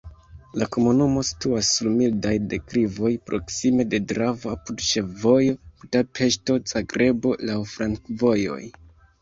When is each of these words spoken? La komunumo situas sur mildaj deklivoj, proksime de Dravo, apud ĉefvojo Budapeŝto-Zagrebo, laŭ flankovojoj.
La 0.59 0.67
komunumo 0.75 1.23
situas 1.27 1.67
sur 1.73 1.89
mildaj 1.97 2.31
deklivoj, 2.53 3.11
proksime 3.31 3.87
de 3.91 3.99
Dravo, 4.13 4.55
apud 4.57 4.83
ĉefvojo 4.87 5.55
Budapeŝto-Zagrebo, 5.85 7.39
laŭ 7.51 7.61
flankovojoj. 7.77 8.61